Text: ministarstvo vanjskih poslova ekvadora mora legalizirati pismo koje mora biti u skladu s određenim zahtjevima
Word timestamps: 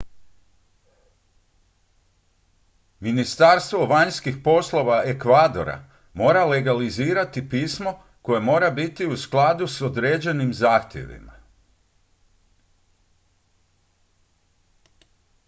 ministarstvo 2.99 3.85
vanjskih 3.85 4.35
poslova 4.43 5.01
ekvadora 5.05 5.83
mora 6.13 6.45
legalizirati 6.45 7.49
pismo 7.49 7.99
koje 8.21 8.39
mora 8.39 8.69
biti 8.69 9.07
u 9.07 9.17
skladu 9.17 9.67
s 9.67 9.81
određenim 9.81 10.53
zahtjevima 10.53 11.31